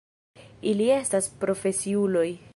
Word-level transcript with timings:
Ili 0.71 0.87
estas 0.95 1.31
profesiuloj. 1.45 2.29